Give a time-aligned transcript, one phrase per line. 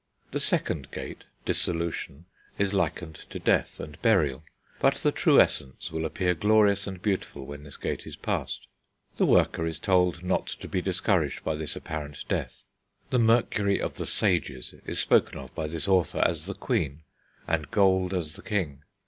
[0.31, 2.25] The second gate, Dissolution,
[2.57, 4.41] is likened to death and burial;
[4.79, 8.65] but the true Essence will appear glorious and beautiful when this gate is passed.
[9.17, 12.63] The worker is told not to be discouraged by this apparent death.
[13.11, 17.03] The mercury of the sages is spoken of by this author as the queen,
[17.47, 18.81] and gold as the king.